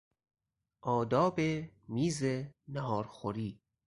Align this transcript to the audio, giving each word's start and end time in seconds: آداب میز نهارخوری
آداب 0.81 1.41
میز 1.87 2.23
نهارخوری 2.67 3.59